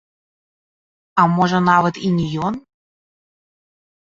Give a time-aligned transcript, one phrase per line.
[1.23, 2.53] А можа нават і не ён?